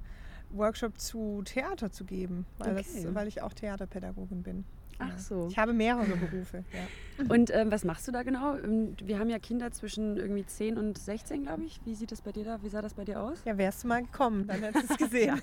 Workshop 0.51 0.99
zu 1.01 1.43
Theater 1.45 1.91
zu 1.91 2.05
geben, 2.05 2.47
weil, 2.59 2.77
Okay. 2.77 2.85
das, 3.03 3.15
weil 3.15 3.27
ich 3.27 3.43
auch 3.43 3.53
Theaterpädagogin 3.53 4.43
bin. 4.45 4.65
Ach 5.03 5.19
so. 5.19 5.49
Ich 5.51 5.59
habe 5.59 5.73
mehrere 5.73 6.17
Berufe. 6.17 6.65
Ja. 6.73 7.25
Und 7.29 7.55
ähm, 7.55 7.71
was 7.71 7.85
machst 7.85 8.09
du 8.09 8.13
da 8.13 8.23
genau? 8.23 8.57
Ähm, 8.57 8.97
Wir 9.03 9.19
haben 9.19 9.31
ja 9.31 9.39
Kinder 9.39 9.71
zwischen 9.71 10.17
irgendwie 10.17 10.45
10 10.45 10.79
und 10.79 10.99
16, 10.99 11.45
glaube 11.45 11.65
ich. 11.65 11.81
Wie 11.85 11.95
sieht 11.95 12.13
das 12.13 12.23
bei 12.23 12.33
dir 12.33 12.45
da? 12.45 12.63
Wie 12.63 12.69
sah 12.69 12.83
das 12.83 12.95
bei 12.95 13.05
dir 13.05 13.23
aus? 13.23 13.43
Ja, 13.45 13.57
wärst 13.59 13.85
du 13.85 13.89
mal 13.89 14.03
gekommen, 14.03 14.47
dann 14.47 14.61
hättest 14.63 14.91
du 14.91 14.95
es 14.95 14.99
gesehen. 15.11 15.41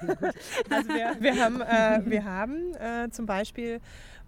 also 0.69 0.89
wir, 0.89 1.15
wir 1.19 1.43
haben, 1.43 1.61
äh, 1.61 2.01
wir 2.09 2.25
haben 2.25 2.73
äh, 2.75 3.09
zum 3.11 3.25
Beispiel 3.25 3.79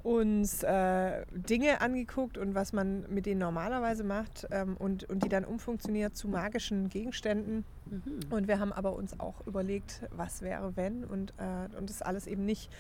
uns 0.04 0.64
äh, 0.64 1.26
Dinge 1.32 1.82
angeguckt 1.82 2.38
und 2.38 2.56
was 2.56 2.74
man 2.74 3.06
mit 3.10 3.26
denen 3.26 3.40
normalerweise 3.40 4.04
macht 4.04 4.48
ähm, 4.52 4.76
und, 4.78 5.04
und 5.10 5.24
die 5.24 5.30
dann 5.30 5.46
umfunktioniert 5.46 6.16
zu 6.16 6.28
magischen 6.28 6.90
Gegenständen. 6.90 7.66
Und 8.30 8.48
wir 8.48 8.60
haben 8.60 8.72
aber 8.74 8.94
uns 8.96 9.20
auch 9.20 9.46
überlegt, 9.46 10.02
was 10.12 10.42
wäre, 10.42 10.76
wenn 10.76 11.04
und, 11.04 11.34
äh, 11.38 11.78
und 11.78 11.90
das 11.90 12.02
alles 12.02 12.26
eben 12.26 12.46
nicht 12.46 12.72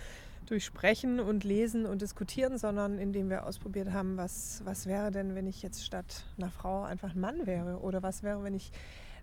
durch 0.51 0.65
Sprechen 0.65 1.22
und 1.22 1.46
Lesen 1.46 1.86
und 1.86 2.01
Diskutieren, 2.01 2.58
sondern 2.58 3.00
indem 3.00 3.29
wir 3.29 3.46
ausprobiert 3.46 3.93
haben, 3.93 4.17
was, 4.17 4.62
was 4.65 4.86
wäre 4.86 5.10
denn, 5.10 5.34
wenn 5.34 5.48
ich 5.48 5.62
jetzt 5.62 5.86
statt 5.86 6.25
einer 6.38 6.51
Frau 6.51 6.84
einfach 6.84 7.15
ein 7.15 7.22
Mann 7.22 7.48
wäre 7.48 7.79
oder 7.79 8.03
was 8.03 8.22
wäre, 8.22 8.43
wenn 8.43 8.53
ich 8.53 8.74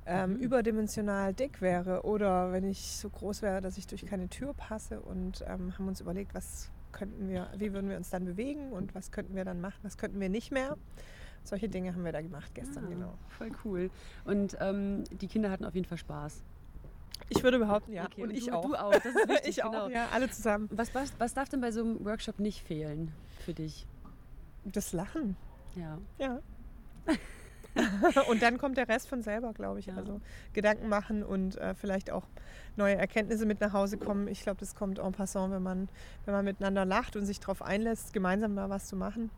ähm, 0.06 0.36
überdimensional 0.36 1.34
dick 1.34 1.60
wäre 1.60 2.04
oder 2.04 2.50
wenn 2.52 2.64
ich 2.64 2.96
so 2.96 3.10
groß 3.10 3.42
wäre, 3.42 3.60
dass 3.60 3.76
ich 3.76 3.86
durch 3.86 4.06
keine 4.06 4.30
Tür 4.30 4.54
passe 4.54 5.00
und 5.02 5.44
ähm, 5.46 5.76
haben 5.76 5.86
uns 5.86 6.00
überlegt, 6.00 6.34
was 6.34 6.70
könnten 6.92 7.28
wir, 7.28 7.48
wie 7.58 7.74
würden 7.74 7.90
wir 7.90 7.98
uns 7.98 8.08
dann 8.08 8.24
bewegen 8.24 8.72
und 8.72 8.94
was 8.94 9.10
könnten 9.10 9.36
wir 9.36 9.44
dann 9.44 9.60
machen, 9.60 9.80
was 9.82 9.98
könnten 9.98 10.20
wir 10.20 10.30
nicht 10.30 10.50
mehr. 10.50 10.78
Solche 11.44 11.68
Dinge 11.68 11.92
haben 11.92 12.06
wir 12.06 12.12
da 12.12 12.22
gemacht 12.22 12.54
gestern, 12.54 12.86
Ah, 12.86 12.88
genau. 12.88 13.18
Voll 13.28 13.50
cool. 13.66 13.90
Und 14.24 14.56
ähm, 14.60 15.04
die 15.10 15.28
Kinder 15.28 15.50
hatten 15.50 15.66
auf 15.66 15.74
jeden 15.74 15.86
Fall 15.86 15.98
Spaß. 15.98 16.42
Ich 17.30 17.42
würde 17.42 17.58
behaupten, 17.58 17.92
ja. 17.92 18.04
Okay, 18.06 18.22
und, 18.22 18.30
und 18.30 18.34
ich 18.36 18.46
du- 18.46 18.52
auch. 18.52 18.64
du 18.64 18.74
auch, 18.74 18.90
das 18.92 19.04
ist 19.06 19.14
wichtig, 19.28 19.48
ich 19.58 19.62
genau. 19.62 19.86
auch, 19.86 19.90
ja, 19.90 20.08
alle 20.12 20.30
zusammen. 20.30 20.68
Was, 20.72 20.94
was, 20.94 21.12
was 21.18 21.34
darf 21.34 21.48
denn 21.48 21.60
bei 21.60 21.70
so 21.72 21.80
einem 21.82 22.04
Workshop 22.04 22.38
nicht 22.38 22.62
fehlen 22.66 23.12
für 23.44 23.52
dich? 23.54 23.86
Das 24.64 24.92
Lachen, 24.92 25.36
Ja. 25.76 25.98
ja. 26.18 26.40
und 28.28 28.42
dann 28.42 28.58
kommt 28.58 28.76
der 28.76 28.88
Rest 28.88 29.08
von 29.08 29.22
selber, 29.22 29.52
glaube 29.52 29.78
ich. 29.78 29.86
Ja. 29.86 29.94
Also 29.94 30.20
Gedanken 30.52 30.88
machen 30.88 31.22
und 31.22 31.56
äh, 31.58 31.74
vielleicht 31.74 32.10
auch 32.10 32.24
neue 32.76 32.96
Erkenntnisse 32.96 33.46
mit 33.46 33.60
nach 33.60 33.72
Hause 33.72 33.98
kommen. 33.98 34.26
Ich 34.28 34.42
glaube, 34.42 34.58
das 34.60 34.74
kommt 34.74 34.98
en 34.98 35.12
passant, 35.12 35.52
wenn 35.52 35.62
man, 35.62 35.88
wenn 36.24 36.34
man 36.34 36.44
miteinander 36.44 36.84
lacht 36.84 37.16
und 37.16 37.24
sich 37.26 37.40
darauf 37.40 37.62
einlässt, 37.62 38.12
gemeinsam 38.12 38.56
da 38.56 38.68
was 38.68 38.86
zu 38.86 38.96
machen. 38.96 39.30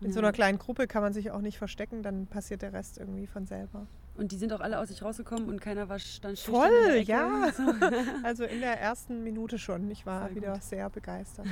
In 0.00 0.12
so 0.12 0.20
Ja. 0.20 0.26
einer 0.26 0.32
kleinen 0.32 0.58
Gruppe 0.58 0.86
kann 0.86 1.02
man 1.02 1.12
sich 1.12 1.30
auch 1.30 1.40
nicht 1.40 1.58
verstecken, 1.58 2.02
dann 2.02 2.26
passiert 2.26 2.62
der 2.62 2.72
Rest 2.72 2.98
irgendwie 2.98 3.26
von 3.26 3.46
selber. 3.46 3.86
Und 4.14 4.30
die 4.32 4.36
sind 4.36 4.52
auch 4.52 4.60
alle 4.60 4.78
aus 4.78 4.88
sich 4.88 5.02
rausgekommen 5.02 5.48
und 5.48 5.60
keiner 5.60 5.88
war 5.88 5.98
stand 5.98 6.38
schüchtern 6.38 6.54
Voll, 6.54 6.68
in 6.68 6.86
der 6.86 6.96
Ecke 6.96 7.12
ja. 7.12 7.52
So. 7.56 7.62
Also 8.22 8.44
in 8.44 8.60
der 8.60 8.78
ersten 8.78 9.24
Minute 9.24 9.58
schon. 9.58 9.90
Ich 9.90 10.04
war 10.04 10.26
Voll 10.26 10.36
wieder 10.36 10.52
gut. 10.52 10.62
sehr 10.62 10.90
begeistert. 10.90 11.46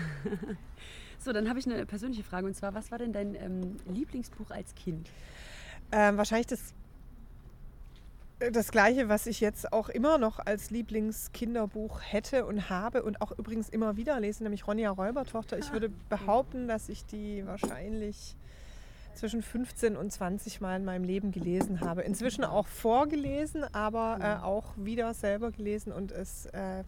so, 1.19 1.33
dann 1.33 1.49
habe 1.49 1.59
ich 1.59 1.67
eine 1.67 1.87
persönliche 1.87 2.23
Frage 2.23 2.47
und 2.47 2.55
zwar, 2.55 2.75
was 2.75 2.91
war 2.91 2.99
denn 2.99 3.13
dein 3.13 3.35
ähm, 3.35 3.77
Lieblingsbuch 3.87 4.51
als 4.51 4.75
Kind? 4.75 5.09
Ähm, 5.91 6.19
wahrscheinlich 6.19 6.49
das, 6.49 6.75
das 8.53 8.71
gleiche, 8.71 9.09
was 9.09 9.27
ich 9.27 9.41
jetzt 9.41 9.73
auch 9.73 9.89
immer 9.89 10.19
noch 10.19 10.39
als 10.39 10.71
Lieblingskinderbuch 10.71 12.01
hätte 12.03 12.45
und 12.45 12.69
habe 12.69 13.03
und 13.03 13.23
auch 13.23 13.33
übrigens 13.39 13.71
immer 13.71 13.97
wieder 13.97 14.21
lese, 14.21 14.43
nämlich 14.43 14.67
Ronja 14.67 14.91
Räubertochter. 14.91 15.59
Ich 15.59 15.73
würde 15.73 15.91
behaupten, 16.11 16.69
dass 16.69 16.91
ich 16.91 17.07
die 17.07 17.47
wahrscheinlich 17.47 18.37
zwischen 19.21 19.43
15 19.43 19.97
und 19.97 20.11
20 20.11 20.63
Mal 20.63 20.77
in 20.77 20.85
meinem 20.85 21.05
Leben 21.05 21.31
gelesen 21.31 21.81
habe. 21.81 22.03
Inzwischen 22.03 22.43
auch 22.43 22.67
vorgelesen, 22.67 23.65
aber 23.75 24.19
äh, 24.21 24.45
auch 24.45 24.73
wieder 24.77 25.13
selber 25.13 25.51
gelesen 25.51 25.93
und 25.93 26.11
es 26.11 26.47
äh, 26.47 26.85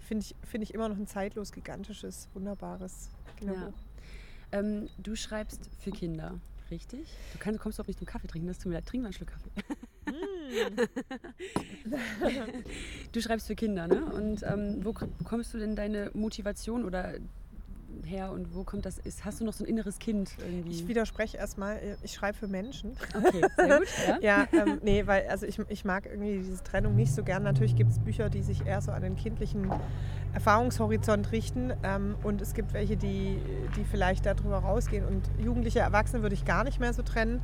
finde 0.00 0.24
ich, 0.24 0.34
find 0.48 0.64
ich 0.64 0.74
immer 0.74 0.88
noch 0.88 0.96
ein 0.96 1.06
zeitlos 1.06 1.52
gigantisches, 1.52 2.28
wunderbares 2.34 3.08
Kinderbuch. 3.36 3.72
Ähm, 4.50 4.88
du 4.98 5.14
schreibst 5.14 5.70
für 5.78 5.92
Kinder, 5.92 6.40
richtig? 6.72 7.06
Du 7.32 7.38
kannst, 7.38 7.60
kommst 7.60 7.78
doch 7.78 7.86
nicht 7.86 7.98
zum 7.98 8.06
Kaffee 8.06 8.26
trinken, 8.26 8.48
das 8.48 8.58
tut 8.58 8.66
mir 8.66 8.74
leid. 8.74 8.86
Trink 8.86 9.02
mal 9.02 9.08
einen 9.08 9.14
Schluck 9.14 9.30
Kaffee. 9.30 9.50
du 13.12 13.20
schreibst 13.20 13.46
für 13.46 13.54
Kinder, 13.54 13.86
ne? 13.86 14.04
Und 14.06 14.42
ähm, 14.42 14.84
wo 14.84 14.92
bekommst 14.92 15.54
du 15.54 15.58
denn 15.58 15.76
deine 15.76 16.10
Motivation 16.14 16.84
oder 16.84 17.14
her 18.04 18.32
und 18.32 18.54
wo 18.54 18.64
kommt 18.64 18.86
das? 18.86 18.98
Ist, 18.98 19.24
hast 19.24 19.40
du 19.40 19.44
noch 19.44 19.52
so 19.52 19.64
ein 19.64 19.68
inneres 19.68 19.98
Kind 19.98 20.36
irgendwie? 20.38 20.70
Ich 20.70 20.88
widerspreche 20.88 21.36
erstmal, 21.36 21.80
ich 22.02 22.12
schreibe 22.12 22.36
für 22.36 22.48
Menschen. 22.48 22.96
okay, 23.14 23.42
sehr 23.56 23.78
gut. 23.78 23.88
Ja? 24.06 24.18
Ja, 24.26 24.48
ähm, 24.52 24.80
nee, 24.82 25.06
weil 25.06 25.26
also 25.28 25.46
ich, 25.46 25.58
ich 25.68 25.84
mag 25.84 26.06
irgendwie 26.06 26.38
diese 26.38 26.62
Trennung 26.62 26.96
nicht 26.96 27.14
so 27.14 27.22
gern. 27.22 27.42
Natürlich 27.42 27.76
gibt 27.76 27.92
es 27.92 27.98
Bücher, 27.98 28.28
die 28.30 28.42
sich 28.42 28.66
eher 28.66 28.80
so 28.80 28.92
an 28.92 29.02
den 29.02 29.16
kindlichen 29.16 29.70
Erfahrungshorizont 30.34 31.32
richten 31.32 31.72
ähm, 31.82 32.14
und 32.22 32.42
es 32.42 32.54
gibt 32.54 32.72
welche, 32.74 32.96
die, 32.96 33.38
die 33.76 33.84
vielleicht 33.84 34.26
darüber 34.26 34.58
rausgehen. 34.58 35.04
Und 35.04 35.22
Jugendliche, 35.38 35.80
Erwachsene 35.80 36.22
würde 36.22 36.34
ich 36.34 36.44
gar 36.44 36.64
nicht 36.64 36.80
mehr 36.80 36.92
so 36.92 37.02
trennen. 37.02 37.40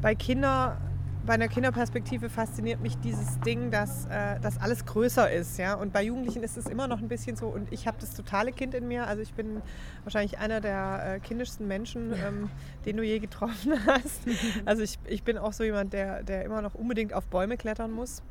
Bei 0.00 0.14
Kinder, 0.14 0.78
bei 1.26 1.34
einer 1.34 1.48
Kinderperspektive 1.48 2.28
fasziniert 2.28 2.80
mich 2.80 2.96
dieses 2.98 3.38
Ding, 3.40 3.70
dass, 3.70 4.06
äh, 4.06 4.40
dass 4.40 4.60
alles 4.60 4.86
größer 4.86 5.30
ist. 5.30 5.58
Ja? 5.58 5.74
Und 5.74 5.92
bei 5.92 6.02
Jugendlichen 6.02 6.42
ist 6.42 6.56
es 6.56 6.66
immer 6.66 6.88
noch 6.88 7.00
ein 7.00 7.08
bisschen 7.08 7.36
so 7.36 7.48
und 7.48 7.72
ich 7.72 7.86
habe 7.86 7.98
das 8.00 8.14
totale 8.14 8.52
Kind 8.52 8.74
in 8.74 8.88
mir. 8.88 9.06
Also 9.06 9.22
ich 9.22 9.34
bin 9.34 9.62
wahrscheinlich 10.04 10.38
einer 10.38 10.60
der 10.60 11.16
äh, 11.16 11.20
kindischsten 11.20 11.66
Menschen, 11.66 12.12
ähm, 12.12 12.50
den 12.86 12.96
du 12.96 13.02
je 13.02 13.18
getroffen 13.18 13.74
hast. 13.86 14.22
Also 14.64 14.82
ich, 14.82 14.98
ich 15.06 15.22
bin 15.22 15.38
auch 15.38 15.52
so 15.52 15.64
jemand, 15.64 15.92
der, 15.92 16.22
der 16.22 16.44
immer 16.44 16.62
noch 16.62 16.74
unbedingt 16.74 17.12
auf 17.12 17.26
Bäume 17.26 17.56
klettern 17.56 17.90
muss. 17.90 18.22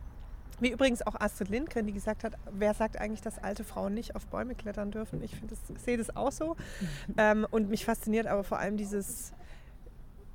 Wie 0.60 0.72
übrigens 0.72 1.06
auch 1.06 1.16
Astrid 1.16 1.50
Lindgren, 1.50 1.88
die 1.88 1.94
gesagt 1.94 2.24
hat, 2.24 2.34
wer 2.52 2.74
sagt 2.74 3.00
eigentlich, 3.00 3.22
dass 3.22 3.38
alte 3.42 3.64
Frauen 3.64 3.94
nicht 3.94 4.16
auf 4.16 4.28
Bäume 4.28 4.56
klettern 4.56 4.92
dürfen? 4.92 5.24
Ich 5.24 5.32
sehe 5.78 5.98
das 5.98 6.16
auch 6.16 6.32
so. 6.32 6.58
ähm, 7.18 7.48
und 7.50 7.70
mich 7.70 7.86
fasziniert 7.86 8.28
aber 8.28 8.44
vor 8.44 8.60
allem 8.60 8.76
dieses, 8.76 9.32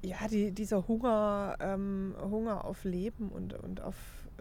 ja, 0.05 0.29
die, 0.29 0.53
dieser 0.53 0.87
Hunger, 0.87 1.57
ähm, 1.61 2.15
Hunger 2.21 2.65
auf 2.65 2.85
Leben 2.85 3.31
und, 3.31 3.55
und 3.55 3.81
auf 3.81 3.95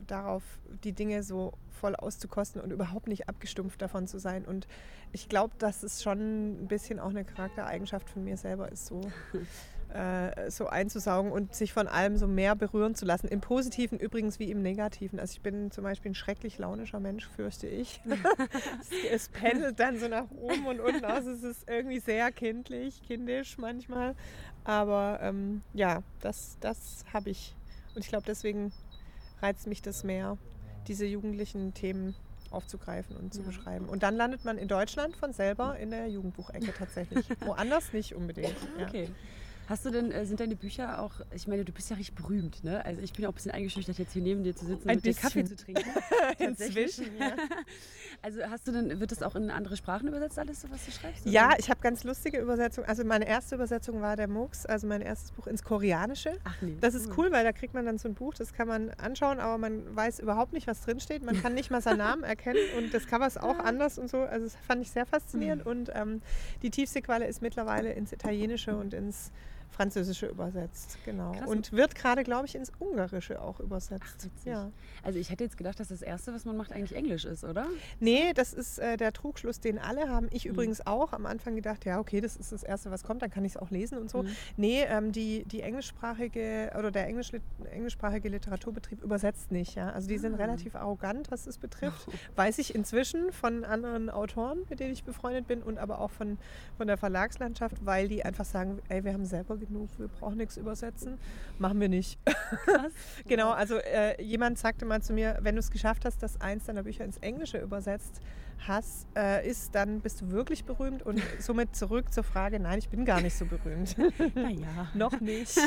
darauf, 0.08 0.43
die 0.84 0.93
Dinge 0.93 1.24
so 1.24 1.53
voll 1.70 1.96
auszukosten 1.96 2.62
und 2.62 2.72
überhaupt 2.72 3.08
nicht 3.08 3.29
abgestumpft 3.29 3.82
davon 3.82 4.08
zu 4.08 4.20
sein. 4.20 4.46
Und 4.46 4.67
ich 5.12 5.29
glaube, 5.29 5.53
dass 5.58 5.84
es 5.84 6.01
schon 6.01 6.63
ein 6.63 6.67
bisschen 6.67 7.00
auch 7.00 7.10
eine 7.10 7.25
Charaktereigenschaft 7.25 8.10
von 8.10 8.24
mir 8.24 8.38
selber 8.38 8.72
ist, 8.72 8.86
so, 8.86 9.01
äh, 9.93 10.50
so 10.50 10.67
einzusaugen 10.67 11.32
und 11.32 11.53
sich 11.53 11.74
von 11.74 11.88
allem 11.88 12.17
so 12.17 12.27
mehr 12.27 12.55
berühren 12.55 12.96
zu 12.96 13.05
lassen. 13.05 13.27
Im 13.27 13.41
Positiven 13.41 14.00
übrigens 14.00 14.39
wie 14.39 14.50
im 14.50 14.62
Negativen. 14.62 15.20
Also 15.20 15.34
ich 15.34 15.41
bin 15.41 15.72
zum 15.72 15.84
Beispiel 15.84 16.12
ein 16.12 16.15
schrecklich 16.15 16.58
launischer 16.58 17.00
Mensch, 17.00 17.27
fürchte 17.27 17.67
ich. 17.67 18.01
es, 18.82 19.12
es 19.12 19.29
pendelt 19.29 19.79
dann 19.79 20.00
so 20.00 20.08
nach 20.08 20.32
oben 20.32 20.65
und 20.67 20.79
unten 20.79 21.05
aus. 21.05 21.25
Es 21.25 21.43
ist 21.43 21.70
irgendwie 21.70 22.00
sehr 22.00 22.32
kindlich, 22.32 23.03
kindisch 23.03 23.58
manchmal. 23.58 24.15
Aber 24.65 25.20
ähm, 25.22 25.62
ja, 25.74 26.03
das, 26.22 26.58
das 26.62 27.03
habe 27.13 27.29
ich. 27.29 27.53
Und 27.96 28.01
ich 28.01 28.08
glaube, 28.08 28.25
deswegen 28.25 28.72
reizt 29.41 29.67
mich 29.67 29.82
das 29.82 30.03
mehr, 30.03 30.38
diese 30.88 31.05
jugendlichen 31.05 31.74
Themen 31.74 32.15
aufzugreifen 32.50 33.15
und 33.17 33.34
zu 33.34 33.41
Ja. 33.41 33.48
beschreiben. 33.48 33.89
Und 33.89 34.03
dann 34.03 34.15
landet 34.15 34.46
man 34.46 34.58
in 34.58 34.67
Deutschland 34.67 35.15
von 35.17 35.34
selber 35.34 35.77
in 35.79 35.91
der 35.91 36.08
Jugendbuchecke 36.08 36.74
tatsächlich. 36.74 37.25
Woanders 37.41 37.93
nicht 37.93 38.15
unbedingt. 38.15 38.55
Ja. 38.79 38.88
Hast 39.70 39.86
du 39.86 39.91
denn, 39.91 40.12
äh, 40.12 40.25
sind 40.25 40.39
deine 40.39 40.55
Bücher 40.55 41.01
auch, 41.01 41.22
ich 41.34 41.48
meine, 41.48 41.63
du 41.63 41.72
bist 41.72 41.89
ja 41.89 41.96
richtig 41.96 42.15
berühmt, 42.15 42.63
ne? 42.63 42.84
Also 42.86 43.01
ich 43.01 43.13
bin 43.13 43.25
auch 43.25 43.29
ein 43.29 43.36
bisschen 43.36 43.51
eingeschüchtert, 43.51 43.98
jetzt 43.98 44.13
hier 44.13 44.22
neben 44.22 44.43
dir 44.43 44.55
zu 44.55 44.65
sitzen 44.65 44.89
Ein 44.89 44.98
und 44.98 45.05
dir 45.05 45.13
Kaffee 45.13 45.41
bisschen. 45.41 45.58
zu 45.58 45.65
trinken. 45.65 45.89
Inzwischen, 46.38 47.05
ja. 47.17 47.36
Also 48.22 48.41
hast 48.50 48.67
du 48.67 48.72
denn, 48.72 49.00
wird 49.00 49.12
das 49.12 49.24
auch 49.24 49.36
in 49.36 49.50
andere 49.50 49.77
Sprachen 49.77 50.08
übersetzt, 50.08 50.38
alles, 50.38 50.62
so, 50.62 50.70
was 50.70 50.86
du 50.86 50.91
schreibst? 50.91 51.25
Ja, 51.25 51.48
oder? 51.48 51.60
ich 51.60 51.70
habe 51.70 51.79
ganz 51.82 52.03
lustige 52.03 52.39
Übersetzungen. 52.39 52.88
Also 52.88 53.03
meine 53.05 53.27
erste 53.27 53.55
Übersetzung 53.55 54.01
war 54.01 54.15
der 54.15 54.27
Mux, 54.27 54.65
also 54.65 54.88
mein 54.88 55.01
erstes 55.01 55.32
Buch 55.32 55.48
ins 55.48 55.63
Koreanische. 55.63 56.38
Ach 56.43 56.55
nee. 56.62 56.77
Das 56.82 56.93
ist 56.93 57.10
cool, 57.17 57.32
weil 57.32 57.43
da 57.43 57.53
kriegt 57.53 57.74
man 57.74 57.86
dann 57.86 57.98
so 57.98 58.10
ein 58.10 58.15
Buch, 58.15 58.34
das 58.34 58.53
kann 58.53 58.67
man 58.67 58.89
anschauen, 58.91 59.39
aber 59.39 59.58
man 59.58 59.96
weiß 59.96 60.20
überhaupt 60.20 60.53
nicht, 60.53 60.67
was 60.67 60.82
drinsteht. 60.82 61.24
Man 61.24 61.41
kann 61.41 61.53
nicht 61.53 61.72
mal 61.72 61.82
seinen 61.82 62.00
Namen 62.00 62.24
erkennen 62.24 62.60
und 62.77 62.93
das 62.93 63.08
Cover 63.08 63.27
ist 63.27 63.41
auch 63.41 63.60
anders 63.60 63.98
und 63.98 64.10
so. 64.10 64.20
Also 64.20 64.46
das 64.46 64.55
fand 64.67 64.82
ich 64.82 64.91
sehr 64.91 65.05
faszinierend. 65.05 65.65
Und 65.65 65.91
ähm, 65.93 66.22
die 66.62 66.70
Tiefseequalle 66.70 67.27
ist 67.27 67.41
mittlerweile 67.41 67.93
ins 67.93 68.12
Italienische 68.12 68.75
und 68.75 68.93
ins 68.93 69.32
Französische 69.74 70.27
übersetzt, 70.27 70.98
genau. 71.03 71.32
Krass. 71.34 71.50
Und 71.50 71.72
wird 71.74 71.96
gerade, 71.96 72.24
glaube 72.24 72.46
ich, 72.46 72.56
ins 72.56 72.72
Ungarische 72.80 73.42
auch 73.42 73.60
übersetzt. 73.60 74.24
Witzig. 74.25 74.46
ja. 74.46 74.72
Also 75.03 75.20
ich 75.20 75.30
hätte 75.30 75.44
jetzt 75.44 75.58
gedacht, 75.58 75.80
dass 75.80 75.89
das 75.89 76.01
Erste, 76.01 76.34
was 76.34 76.46
man 76.46 76.56
macht, 76.56 76.72
eigentlich 76.72 76.96
Englisch 76.96 77.25
ist, 77.25 77.44
oder? 77.44 77.65
Nee, 78.00 78.34
das 78.34 78.53
ist 78.53 78.80
äh, 78.80 78.96
der 78.98 79.12
Trugschluss, 79.13 79.60
den 79.60 79.80
alle 79.80 80.08
haben. 80.10 80.27
Mhm. 80.27 80.32
Ich 80.34 80.46
übrigens 80.46 80.86
auch. 80.88 81.12
Am 81.13 81.25
Anfang 81.25 81.56
gedacht, 81.56 81.86
ja, 81.86 82.00
okay, 82.00 82.22
das 82.22 82.38
ist 82.38 82.51
das 82.51 82.63
Erste, 82.63 82.92
was 82.92 83.03
kommt, 83.03 83.22
dann 83.22 83.30
kann 83.32 83.44
ich 83.44 83.53
es 83.56 83.58
auch 83.58 83.70
lesen 83.72 83.98
und 83.98 84.10
so. 84.10 84.24
Mhm. 84.24 84.30
Nee, 84.58 84.84
ähm, 84.88 85.12
die, 85.12 85.44
die 85.46 85.62
englischsprachige 85.62 86.72
oder 86.77 86.92
der 86.92 87.08
englisch, 87.08 87.32
englischsprachige 87.72 88.30
Literaturbetrieb 88.30 89.03
übersetzt 89.03 89.51
nicht. 89.51 89.75
Ja? 89.75 89.89
Also 89.89 90.08
die 90.08 90.18
sind 90.18 90.36
Ah. 90.36 90.38
relativ 90.38 90.75
arrogant, 90.75 91.32
was 91.32 91.48
es 91.48 91.58
betrifft. 91.58 92.08
Weiß 92.36 92.60
ich 92.60 92.75
inzwischen 92.75 93.32
von 93.32 93.63
anderen 93.65 94.10
Autoren, 94.10 94.60
mit 94.70 94.80
denen 94.80 94.94
ich 94.94 95.03
befreundet 95.03 95.48
bin 95.48 95.62
und 95.63 95.77
aber 95.77 96.00
auch 96.00 96.12
von, 96.12 96.38
von 96.77 96.88
der 96.88 96.98
Verlagslandschaft, 96.98 97.86
weil 97.86 98.08
die 98.08 98.24
einfach 98.24 98.46
sagen, 98.46 98.80
ey, 98.89 99.03
wir 99.03 99.13
haben 99.13 99.25
selber 99.25 99.60
genug, 99.65 99.89
wir 99.98 100.08
brauchen 100.08 100.38
nichts 100.38 100.58
übersetzen. 100.58 101.17
Machen 101.60 101.79
wir 101.79 101.89
nicht. 101.89 102.20
Krass. 102.25 102.91
Genau, 103.27 103.51
also 103.51 103.77
äh, 103.77 104.22
jemand 104.22 104.58
sagte 104.58 104.86
mal 104.86 105.01
zu 105.01 105.13
mir, 105.13 105.39
wenn 105.41 105.55
du 105.55 105.60
es 105.60 105.72
geschafft 105.72 106.05
hast, 106.05 106.22
dass 106.22 106.39
eins 106.41 106.65
deiner 106.65 106.84
Bücher 106.84 107.05
ins 107.05 107.17
Englische 107.17 107.58
übersetzt 107.58 108.22
hast, 108.67 109.08
äh, 109.15 109.48
ist, 109.48 109.75
dann 109.75 110.01
bist 110.01 110.22
du 110.22 110.32
wirklich 110.32 110.65
berühmt 110.65 111.03
und 111.03 111.22
somit 111.39 111.75
zurück 111.75 112.13
zur 112.13 112.24
Frage, 112.24 112.60
nein, 112.60 112.79
ich 112.79 112.89
bin 112.89 113.05
gar 113.05 113.22
nicht 113.22 113.36
so 113.36 113.46
berühmt. 113.46 113.96
Naja. 114.36 114.89
Noch 114.93 115.20
nicht. 115.20 115.58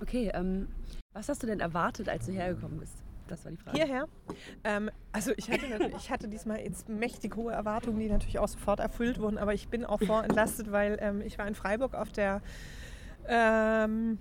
Okay, 0.00 0.30
ähm, 0.34 0.68
was 1.12 1.28
hast 1.28 1.42
du 1.42 1.46
denn 1.46 1.60
erwartet, 1.60 2.08
als 2.08 2.26
du 2.26 2.32
hergekommen 2.32 2.78
bist? 2.78 2.94
Das 3.28 3.44
war 3.44 3.52
die 3.52 3.58
Frage. 3.58 3.76
Hierher. 3.76 4.08
Ähm, 4.64 4.90
also 5.12 5.32
ich 5.36 5.50
hatte, 5.50 5.66
ich 5.96 6.10
hatte 6.10 6.28
diesmal 6.28 6.60
jetzt 6.60 6.88
mächtig 6.88 7.36
hohe 7.36 7.52
Erwartungen, 7.52 7.98
die 7.98 8.08
natürlich 8.08 8.38
auch 8.38 8.48
sofort 8.48 8.80
erfüllt 8.80 9.20
wurden, 9.20 9.38
aber 9.38 9.54
ich 9.54 9.68
bin 9.68 9.84
auch 9.84 10.00
vorentlastet, 10.00 10.72
weil 10.72 10.98
ähm, 11.00 11.20
ich 11.20 11.38
war 11.38 11.46
in 11.46 11.54
Freiburg 11.54 11.94
auf 11.94 12.10
der 12.10 12.40
ähm, 13.28 14.18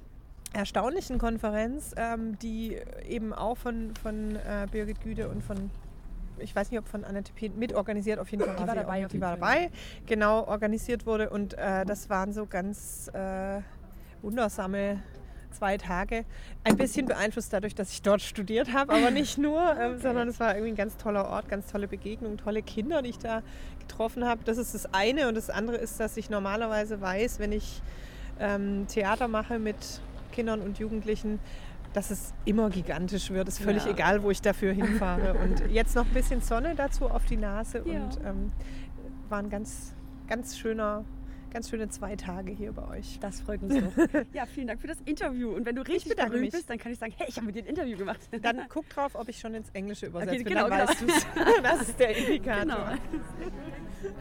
erstaunlichen 0.54 1.18
Konferenz, 1.18 1.94
ähm, 1.98 2.38
die 2.40 2.78
eben 3.08 3.34
auch 3.34 3.58
von, 3.58 3.94
von 4.02 4.36
äh, 4.36 4.68
Birgit 4.72 5.02
Güde 5.02 5.30
und 5.30 5.44
von 5.44 5.70
ich 6.40 6.56
weiß 6.56 6.70
nicht, 6.70 6.80
ob 6.80 6.88
von 6.88 7.04
Annette 7.04 7.34
Pien 7.34 7.58
mitorganisiert, 7.58 8.20
auf 8.20 8.30
jeden 8.30 8.44
Fall 8.44 8.56
Die 8.56 8.62
war 8.62 8.70
sie 8.70 8.76
dabei 8.76 9.06
auch, 9.06 9.10
die 9.10 9.22
war 9.22 9.36
dabei, 9.36 9.72
genau, 10.06 10.46
organisiert 10.46 11.08
wurde 11.08 11.32
und 11.32 11.56
äh, 11.56 11.84
das 11.84 12.12
waren 12.12 12.32
so 12.32 12.46
ganz 12.46 13.10
äh, 13.14 13.62
wundersame 14.22 15.02
zwei 15.58 15.78
Tage. 15.78 16.24
Ein 16.64 16.78
bisschen 16.78 17.06
beeinflusst 17.08 17.52
dadurch, 17.54 17.74
dass 17.76 17.92
ich 17.92 18.02
dort 18.02 18.22
studiert 18.22 18.74
habe, 18.74 18.94
aber 18.94 19.12
nicht 19.12 19.38
nur, 19.48 19.76
ähm, 19.80 20.00
sondern 20.00 20.28
es 20.28 20.40
war 20.40 20.54
irgendwie 20.56 20.72
ein 20.74 20.76
ganz 20.76 20.98
toller 20.98 21.28
Ort, 21.30 21.50
ganz 21.50 21.68
tolle 21.72 21.88
Begegnungen, 21.88 22.38
tolle 22.38 22.62
Kinder, 22.62 23.02
die 23.02 23.10
ich 23.10 23.18
da 23.20 23.42
getroffen 23.80 24.26
habe. 24.26 24.42
Das 24.46 24.58
ist 24.58 24.74
das 24.76 24.94
eine 24.94 25.28
und 25.28 25.36
das 25.36 25.50
andere 25.50 25.78
ist, 25.78 26.00
dass 26.00 26.18
ich 26.18 26.30
normalerweise 26.30 27.02
weiß, 27.02 27.40
wenn 27.40 27.52
ich 27.52 27.82
ähm, 28.40 28.86
Theater 28.88 29.28
mache 29.28 29.58
mit 29.60 29.76
Kindern 30.32 30.62
und 30.62 30.78
Jugendlichen, 30.78 31.40
dass 31.94 32.12
es 32.12 32.34
immer 32.46 32.70
gigantisch 32.70 33.32
wird. 33.32 33.48
Ist 33.48 33.60
völlig 33.60 33.86
Ja. 33.86 33.92
egal, 33.92 34.22
wo 34.22 34.30
ich 34.30 34.42
dafür 34.42 34.72
hinfahre. 34.74 35.34
Und 35.44 35.72
jetzt 35.72 35.96
noch 35.96 36.06
ein 36.06 36.14
bisschen 36.14 36.42
Sonne 36.42 36.76
dazu 36.76 37.10
auf 37.10 37.26
die 37.26 37.38
Nase 37.38 37.82
Ja. 37.86 38.04
und 38.04 38.20
ähm, 38.24 38.52
war 39.30 39.40
ein 39.40 39.50
ganz, 39.50 39.94
ganz 40.28 40.58
schöner, 40.58 41.06
ganz 41.52 41.70
schöne 41.70 41.90
zwei 41.90 42.16
Tage 42.16 42.52
hier 42.52 42.72
bei 42.72 42.88
euch. 42.98 43.20
Das 43.20 43.42
freut 43.42 43.62
uns 43.64 43.74
doch. 43.74 44.08
Ja, 44.34 44.46
vielen 44.46 44.68
Dank 44.68 44.82
für 44.82 44.88
das 44.88 44.98
Interview. 45.06 45.52
Und 45.52 45.66
wenn 45.66 45.76
du 45.76 45.82
richtig 45.82 46.16
berühmt 46.16 46.42
mich. 46.42 46.52
bist, 46.52 46.70
dann 46.70 46.78
kann 46.78 46.92
ich 46.92 47.00
sagen, 47.00 47.14
hey, 47.18 47.28
ich 47.30 47.36
habe 47.38 47.48
mit 47.48 47.56
dir 47.56 47.64
ein 47.64 47.68
Interview 47.68 47.98
gemacht. 47.98 48.20
Dann 48.42 48.62
guck 48.70 48.88
drauf, 48.90 49.16
ob 49.16 49.28
ich 49.30 49.40
schon 49.40 49.54
ins 49.54 49.70
Englische 49.72 50.08
übersetzt 50.08 50.34
Okay, 50.34 50.44
bin. 50.44 50.54
genau, 50.54 50.70
dann 50.70 50.88
genau. 50.88 50.90
weißt 50.90 51.02
du's. 51.02 51.28
Das 51.64 51.82
ist 51.82 52.00
der 52.00 52.16
Indikator. 52.16 52.64
Genau. 52.66 54.12